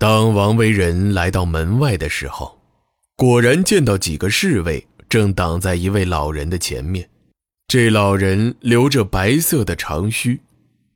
[0.00, 2.56] 当王维仁来到门外的时候，
[3.16, 7.10] 果然见到几个侍卫正挡在一位老人的前面。
[7.66, 10.40] 这老人留着白色的长须，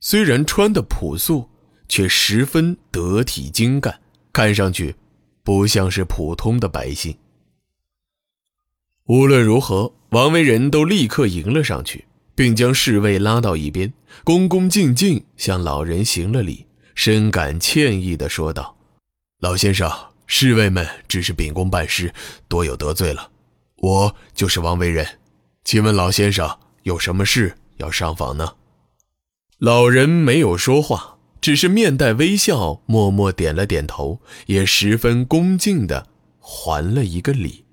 [0.00, 1.48] 虽然穿的朴素，
[1.88, 3.98] 却十分得体精干，
[4.32, 4.94] 看上去
[5.42, 7.12] 不像是普通的百姓。
[9.06, 12.04] 无论如何，王维仁都立刻迎了上去，
[12.36, 13.92] 并将侍卫拉到一边，
[14.22, 18.76] 恭恭敬敬向老人行了礼，深感歉意地说道。
[19.42, 19.90] 老先生，
[20.28, 22.14] 侍卫们只是秉公办事，
[22.46, 23.28] 多有得罪了。
[23.78, 25.04] 我就是王维仁，
[25.64, 28.54] 请问老先生有什么事要上访呢？
[29.58, 36.06] 老人没有说话，只是面带微笑，默默点了点头，也十分恭敬地
[36.38, 37.64] 还了一个礼。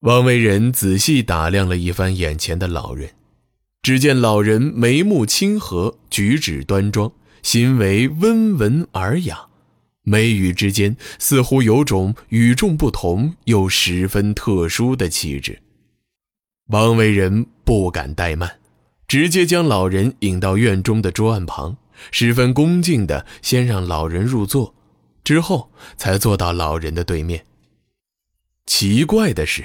[0.00, 3.14] 王维仁仔细打量了一番眼前的老人，
[3.80, 7.10] 只见老人眉目清和，举止端庄，
[7.42, 9.48] 行为温文尔雅。
[10.02, 15.60] 眉宇之间似乎有种与众不同又十分特殊的气质。
[16.68, 18.58] 王维仁不敢怠慢，
[19.06, 21.76] 直接将老人引到院中的桌案旁，
[22.10, 24.74] 十分恭敬地先让老人入座，
[25.22, 27.44] 之后才坐到老人的对面。
[28.66, 29.64] 奇怪的是，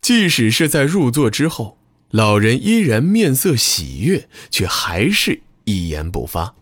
[0.00, 1.78] 即使是在入座之后，
[2.10, 6.54] 老人依然面色喜悦，却还是一言不发。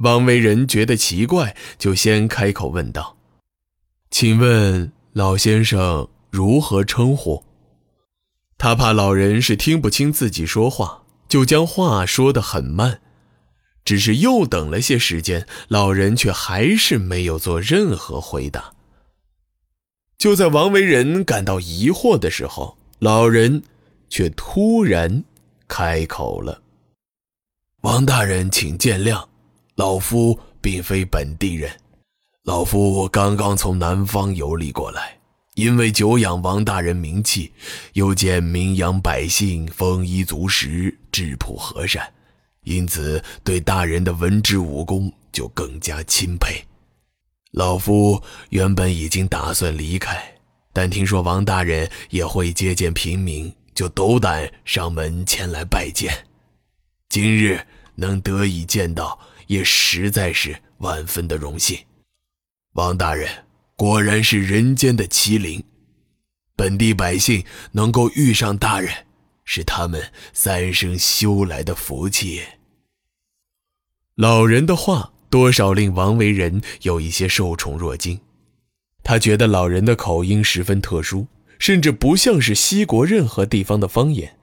[0.00, 3.18] 王维仁觉得奇怪，就先开口问道
[4.10, 7.44] ：“请问老先生如何称呼？”
[8.56, 13.02] 他怕老人是听不清自己说话，就将话说得很慢。
[13.84, 18.72] 只是又等了些时间，老人却还是没有做任何回答。
[20.16, 23.62] 就在王维仁感到疑惑的时候，老人
[24.08, 25.24] 却突然
[25.68, 26.62] 开口了
[27.82, 29.26] ：“王大人，请见谅。”
[29.76, 31.70] 老夫并非本地人，
[32.44, 35.18] 老夫刚刚从南方游历过来，
[35.54, 37.52] 因为久仰王大人名气，
[37.94, 42.12] 又见名扬百姓丰衣足食、质朴和善，
[42.64, 46.62] 因此对大人的文治武功就更加钦佩。
[47.52, 50.22] 老夫原本已经打算离开，
[50.72, 56.26] 但听说王大人也会接见平民，就斗胆上门前来拜见。
[57.08, 59.18] 今日能得以见到。
[59.50, 61.76] 也实在是万分的荣幸，
[62.74, 63.28] 王大人
[63.74, 65.64] 果然是人间的麒麟，
[66.54, 69.06] 本地百姓能够遇上大人，
[69.44, 72.40] 是他们三生修来的福气。
[74.14, 78.20] 老人的话多少令王维仁有一些受宠若惊，
[79.02, 81.26] 他觉得老人的口音十分特殊，
[81.58, 84.38] 甚至不像是西国任何地方的方言，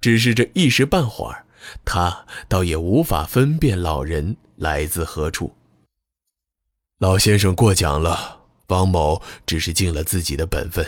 [0.00, 1.43] 只是这一时半会儿。
[1.84, 5.54] 他倒也无法分辨老人来自何处。
[6.98, 10.86] 老先生过奖了，王某只是尽了自己的本分。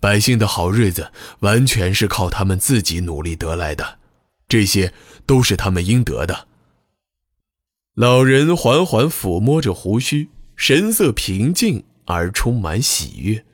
[0.00, 3.98] 百姓的好日子完全是靠他们自己努力得来的，
[4.48, 4.92] 这些
[5.24, 6.48] 都是他们应得的。
[7.94, 13.44] 老人缓缓抚摸着胡须，神色平静而充满喜悦。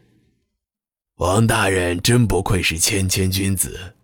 [1.16, 3.94] 王大人真不愧是谦谦君子。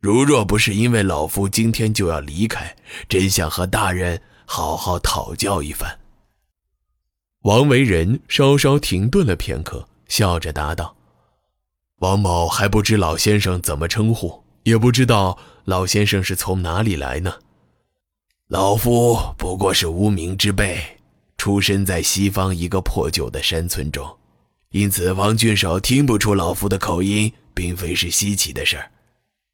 [0.00, 2.74] 如若不是因为老夫今天就要离开，
[3.06, 5.98] 真想和大人好好讨教一番。
[7.42, 10.96] 王维仁稍稍停顿了片刻，笑着答道
[12.00, 17.34] ：“王某还不知老先生怎么称呼，也不知道老先生是从哪里来呢。
[18.48, 20.82] 老夫不过是无名之辈，
[21.36, 24.16] 出身在西方一个破旧的山村中，
[24.70, 28.90] 因此王郡守听不出老夫的口音，并非是稀奇的事儿。”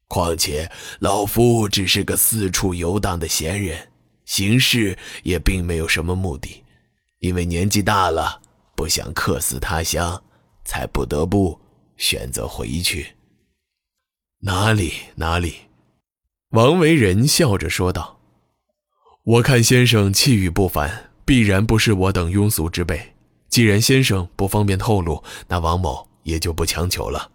[0.07, 3.89] 况且老夫只是个四处游荡的闲人，
[4.25, 6.63] 行事也并没有什么目的，
[7.19, 8.41] 因为年纪大了，
[8.75, 10.23] 不想客死他乡，
[10.63, 11.59] 才不得不
[11.97, 13.15] 选择回去。
[14.39, 15.55] 哪里哪里，
[16.51, 18.19] 王维仁笑着说道
[19.23, 23.13] ：“我看先生气宇不凡，必然不是我等庸俗之辈。
[23.49, 27.31] 既然先生不方便透露，那王某也就不强求了。”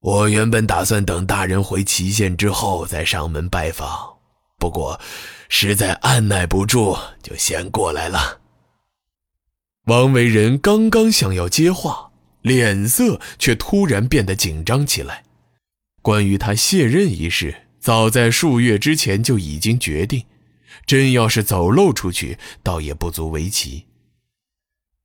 [0.00, 4.18] 我原本打算等大人回祁县之后再上门拜访，
[4.58, 5.00] 不过
[5.48, 8.40] 实在按耐不住，就先过来了。
[9.86, 12.12] 王维仁刚刚想要接话，
[12.42, 15.24] 脸色却突然变得紧张起来。
[16.02, 20.24] 关于他卸任一事，早在数月之前就已经决定，
[20.84, 23.86] 真要是走漏出去，倒也不足为奇。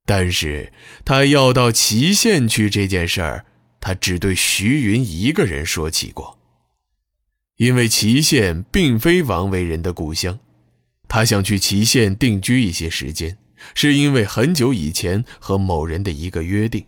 [0.06, 0.72] 但是
[1.06, 3.46] 他要到祁县去这件事儿。
[3.81, 6.39] 他只对徐云一个人说起过，
[7.57, 10.39] 因为祁县并非王维仁的故乡，
[11.10, 13.38] 他想去祁县定居一些时间，
[13.74, 16.86] 是因为很久以前和某人的一个约定，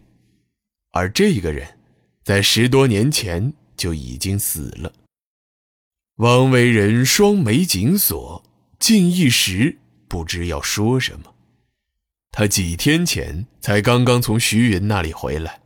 [0.92, 1.80] 而这个人，
[2.24, 4.94] 在十多年前就已经死了。
[6.18, 8.44] 王维人双眉紧锁，
[8.78, 11.34] 竟一时不知要说什么。
[12.32, 15.60] 他几天前才刚刚从徐云那里回来，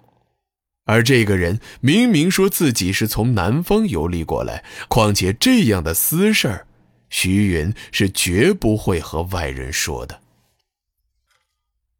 [0.87, 6.65] 而这个人明明说自己是从南方游历过来，况且这样的私事儿，
[7.09, 10.21] 徐云是绝不会和外人说的。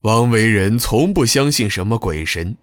[0.01, 2.57] 王维人从不相信什么鬼神，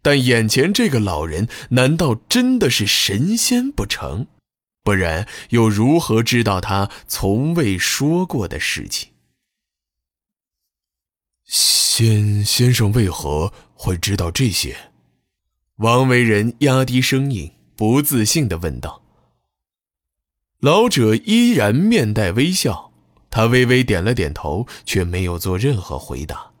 [0.00, 4.26] 但眼前这个老人难道真的是神仙不成？
[4.82, 9.10] 不然又如何知道他从未说过的事情？
[11.44, 14.76] 先先生为何会知道这些？
[15.76, 19.02] 王维人压低声音，不自信地问道。
[20.60, 22.92] 老者依然面带微笑，
[23.28, 26.52] 他微微点了点头，却没有做任何回答。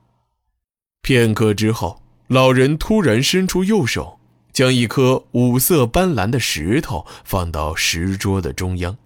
[1.00, 4.18] 片刻之后，老人突然伸出右手。
[4.52, 8.96] 将一颗五色斑斓的石头放到石桌的中央。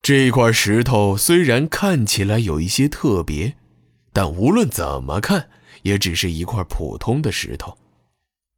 [0.00, 3.56] 这块石头虽然看起来有一些特别，
[4.12, 5.48] 但无论怎么看，
[5.82, 7.76] 也只是一块普通的石头。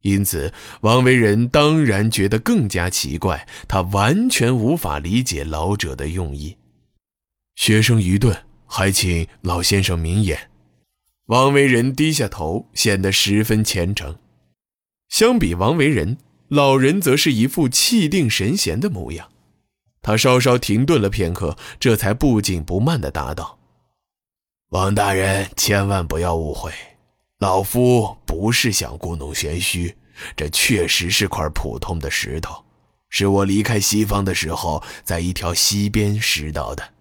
[0.05, 3.47] 因此，王维人当然觉得更加奇怪。
[3.67, 6.57] 他完全无法理解老者的用意。
[7.55, 8.37] 学生愚钝，
[8.67, 10.51] 还请老先生明言。
[11.25, 14.15] 王维人低下头，显得十分虔诚。
[15.09, 16.19] 相比王维人，
[16.49, 19.31] 老人则是一副气定神闲的模样。
[20.03, 23.57] 他稍稍停顿了片刻，这才不紧不慢地答道
[24.69, 26.71] ：“王大人千万不要误会，
[27.39, 29.95] 老夫不是想故弄玄虚，
[30.37, 32.63] 这确实是块普通的石头，
[33.09, 36.93] 是我离开西方的时候在一条溪边拾到的。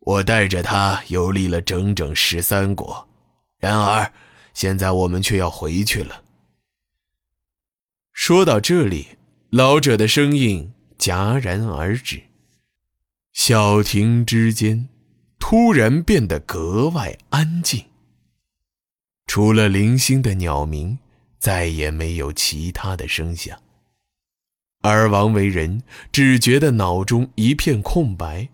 [0.00, 3.08] 我带着它游历了整整十三国，
[3.58, 4.12] 然而
[4.52, 6.22] 现在我们却要回去了。”
[8.12, 9.16] 说到这里，
[9.50, 12.24] 老者的声音戛然而止。
[13.32, 14.88] 小亭之间，
[15.38, 17.89] 突然变得格外安静。
[19.32, 20.98] 除了零星的鸟鸣，
[21.38, 23.56] 再也没有其他的声响。
[24.80, 28.48] 而王维人只觉得脑中一片空白，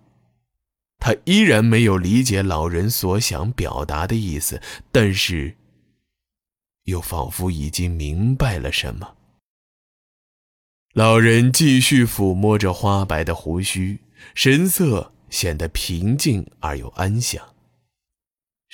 [0.99, 4.61] 他依然没有理解老人所想表达的意思，
[4.93, 5.57] 但是，
[6.85, 9.17] 又仿佛已经明白了什么。
[10.93, 14.01] 老人继续抚摸着花白的胡须，
[14.35, 17.56] 神色显得平静而又安详。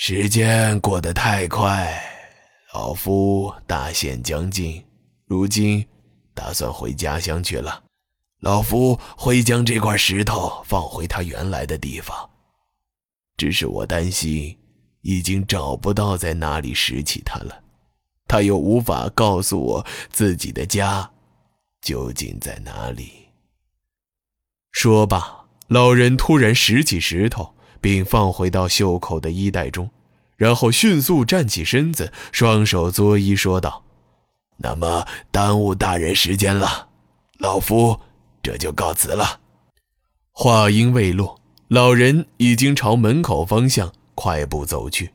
[0.05, 2.03] 时间过得太快，
[2.75, 4.85] 老夫大限将近，
[5.27, 5.87] 如今
[6.35, 7.85] 打算回家乡去了。
[8.41, 12.29] 老夫会将这块石头放回它原来的地方，
[13.37, 14.59] 只是我担心
[15.03, 17.63] 已经找不到在哪里拾起它了，
[18.27, 21.09] 他又无法告诉我自己的家。
[21.81, 23.29] 究竟在哪里？
[24.73, 29.91] 说罢，老人突然拾起石头，并放回到袖口的衣袋中，
[30.37, 33.85] 然后迅速站起身子，双手作揖，说道
[34.57, 36.89] ：“那么耽误大人时间了，
[37.39, 38.01] 老夫
[38.43, 39.41] 这就告辞了。”
[40.31, 45.11] 话音未落，老人已经朝门口方向快步走去。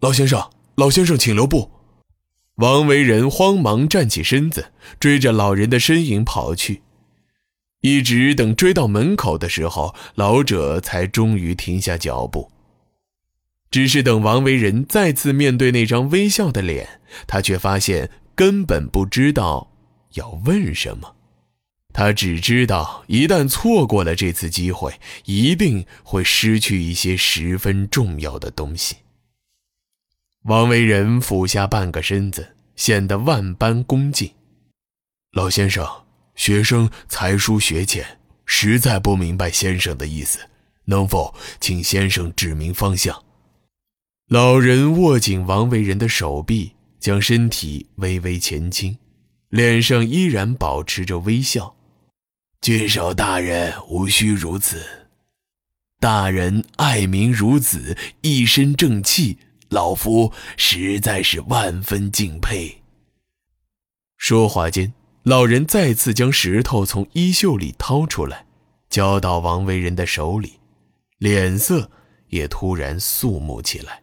[0.00, 1.70] 老先生，老先生，请留步。
[2.56, 6.82] 王维人慌忙站起身子，追着老人的身影跑去。
[7.80, 12.50] 一直等追到门口的时候，老者才终于停下脚步。
[13.70, 19.70] 只是等王维仁再次面对那张微笑的脸，他却发现根本不知道
[20.14, 21.16] 要问什么。
[21.92, 28.96] 他只知道，一旦错过了这次机会，一定会失去一些十分重要的东西。
[30.44, 34.30] 王维仁俯下半个身子，显得万般恭敬。
[35.32, 35.86] 老先生，
[36.38, 40.38] 学生才疏学浅，实在不明白先生的意思，
[40.84, 43.24] 能否请先生指明方向？
[44.28, 48.96] 老人握紧王维人的手臂，将身体微微前倾，
[49.48, 51.74] 脸上依然保持着微笑。
[52.60, 54.80] 郡守大人无需如此，
[55.98, 59.38] 大人爱民如子，一身正气。
[59.70, 62.80] 老夫实在是万分敬佩。
[64.16, 64.94] 说话间，
[65.28, 68.46] 老人再次将石头从衣袖里掏出来，
[68.88, 70.54] 交到王维人的手里，
[71.18, 71.90] 脸色
[72.28, 74.02] 也突然肃穆起来。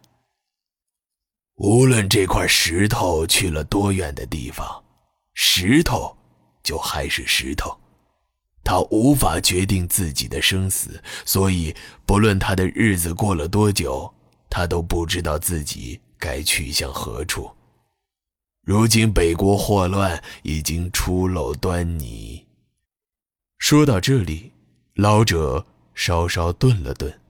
[1.56, 4.84] 无论这块石头去了多远的地方，
[5.34, 6.16] 石头
[6.62, 7.76] 就还是石头，
[8.62, 14.14] 他无法决定自己的生死，所以不论他的日子过了多久。
[14.48, 17.50] 他都不知道自己该去向何处。
[18.66, 22.44] 如今北国祸乱已经初露端倪。
[23.58, 24.52] 说到这里，
[24.94, 27.20] 老者稍稍顿了顿，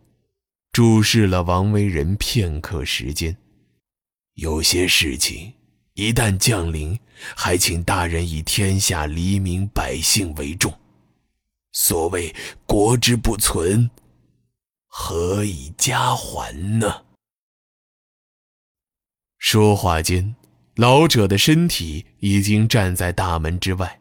[0.73, 3.37] 注视了王维人片刻时间。
[4.33, 5.53] 有些事情
[5.93, 6.99] 一旦降临，
[7.37, 10.73] 还请大人以天下黎民百姓为重。
[11.73, 13.91] 所谓国之不存，
[14.87, 17.05] 何以家还呢？
[19.37, 20.35] 说话间，
[20.77, 23.99] 老者的身体已经站在大门之外，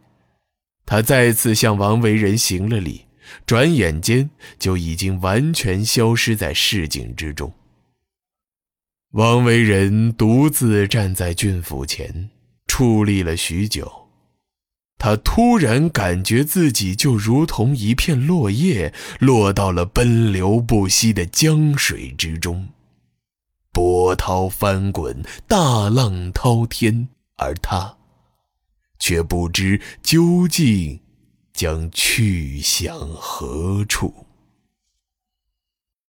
[0.86, 3.06] 他再次向王维人行了礼，
[3.46, 4.30] 转眼间
[4.60, 7.54] 就已经完全消失在市井之中。
[9.12, 12.30] 王维人独自站在郡府前，
[12.68, 14.10] 矗立了许久。
[14.98, 22.68] 他突然感觉自己就如同一片落叶，落到了奔流不息的江水之中，
[23.76, 27.98] 波涛翻滚，大浪滔天，而他
[28.98, 31.02] 却不知究竟
[31.52, 34.25] 将去向何处。